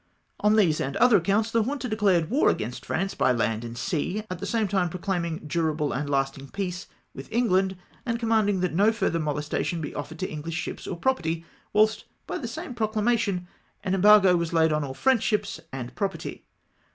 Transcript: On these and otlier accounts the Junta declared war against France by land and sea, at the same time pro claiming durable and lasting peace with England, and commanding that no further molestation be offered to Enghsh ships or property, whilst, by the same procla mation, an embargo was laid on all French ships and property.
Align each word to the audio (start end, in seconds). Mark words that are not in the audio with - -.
On 0.39 0.55
these 0.55 0.81
and 0.81 0.95
otlier 0.95 1.17
accounts 1.17 1.51
the 1.51 1.61
Junta 1.61 1.87
declared 1.87 2.31
war 2.31 2.49
against 2.49 2.87
France 2.87 3.13
by 3.13 3.31
land 3.31 3.63
and 3.63 3.77
sea, 3.77 4.23
at 4.31 4.39
the 4.39 4.47
same 4.47 4.67
time 4.67 4.89
pro 4.89 4.99
claiming 4.99 5.43
durable 5.45 5.93
and 5.93 6.09
lasting 6.09 6.47
peace 6.47 6.87
with 7.13 7.31
England, 7.31 7.77
and 8.03 8.17
commanding 8.19 8.61
that 8.61 8.73
no 8.73 8.91
further 8.91 9.19
molestation 9.19 9.79
be 9.79 9.93
offered 9.93 10.17
to 10.17 10.27
Enghsh 10.27 10.53
ships 10.53 10.87
or 10.87 10.97
property, 10.97 11.45
whilst, 11.71 12.05
by 12.25 12.39
the 12.39 12.47
same 12.47 12.73
procla 12.73 13.03
mation, 13.03 13.45
an 13.83 13.93
embargo 13.93 14.35
was 14.35 14.53
laid 14.53 14.73
on 14.73 14.83
all 14.83 14.95
French 14.95 15.21
ships 15.21 15.59
and 15.71 15.93
property. 15.93 16.45